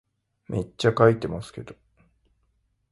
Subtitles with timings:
[0.47, 1.75] めっちゃ書いてますけど